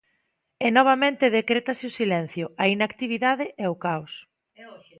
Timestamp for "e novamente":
0.65-1.33